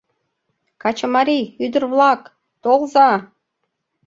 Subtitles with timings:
[0.81, 2.21] —Качымарий, ӱдыр-вла-ак,
[2.63, 3.15] толза-а!..